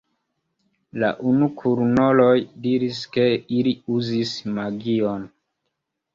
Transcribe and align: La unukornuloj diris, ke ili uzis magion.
La 1.03 1.11
unukornuloj 1.31 2.31
diris, 2.65 3.03
ke 3.19 3.27
ili 3.59 3.75
uzis 3.99 4.35
magion. 4.59 5.31